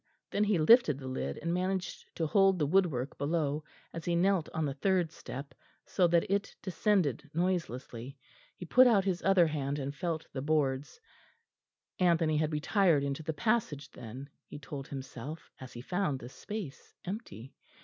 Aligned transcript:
Then 0.31 0.45
he 0.45 0.57
lifted 0.57 0.97
the 0.97 1.07
lid, 1.07 1.37
and 1.43 1.53
managed 1.53 2.07
to 2.15 2.25
hold 2.25 2.57
the 2.57 2.65
woodwork 2.65 3.19
below, 3.19 3.63
as 3.93 4.03
he 4.03 4.15
knelt 4.15 4.49
on 4.51 4.65
the 4.65 4.73
third 4.73 5.11
step, 5.11 5.53
so 5.85 6.07
that 6.07 6.25
it 6.27 6.55
descended 6.63 7.29
noiselessly. 7.35 8.17
He 8.57 8.65
put 8.65 8.87
out 8.87 9.05
his 9.05 9.21
other 9.21 9.45
hand 9.45 9.77
and 9.77 9.93
felt 9.93 10.25
the 10.33 10.41
boards. 10.41 10.99
Anthony 11.99 12.37
had 12.37 12.51
retired 12.51 13.03
into 13.03 13.21
the 13.21 13.31
passage 13.33 13.91
then, 13.91 14.27
he 14.47 14.57
told 14.57 14.87
himself, 14.87 15.51
as 15.59 15.71
he 15.73 15.81
found 15.81 16.17
the 16.17 16.29
space 16.29 16.95
empty. 17.05 17.53